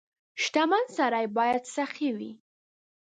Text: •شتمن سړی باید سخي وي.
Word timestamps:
•شتمن 0.43 0.85
سړی 0.97 1.25
باید 1.37 1.63
سخي 1.75 2.09
وي. 2.17 2.31